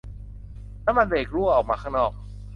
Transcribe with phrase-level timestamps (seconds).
[0.85, 2.11] น้ำมันเบรกรั่วออกมาข้างนอก